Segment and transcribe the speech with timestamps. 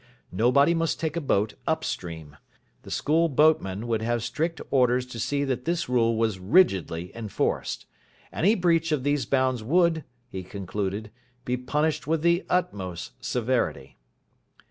[0.31, 2.35] Nobody must take a boat up stream.
[2.81, 7.85] The school boatman would have strict orders to see that this rule was rigidly enforced.
[8.33, 11.11] Any breach of these bounds would, he concluded,
[11.45, 13.99] be punished with the utmost severity.